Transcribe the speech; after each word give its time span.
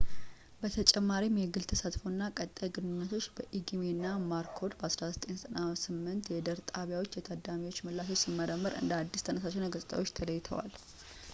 በተጨማሪም 0.61 1.35
የግል 1.39 1.63
ተሳትፎ” 1.71 2.01
እና 2.11 2.21
ቀጣይ 2.37 2.69
ግንኙነቶች” 2.75 3.25
በኢጊሜ 3.37 3.83
እና 3.95 4.05
ማኮርድ 4.29 4.73
1998 4.87 6.31
የድርጣቢያዎች 6.35 7.17
የታዳሚዎች 7.19 7.83
ምላሾችን 7.89 8.21
ሲመረምሩ 8.23 8.73
እንደ 8.81 8.91
አዲስ 9.01 9.27
ተነሳሽነት 9.29 9.73
ገጽታዎች 9.77 10.15
ተለይተዋል 10.21 10.73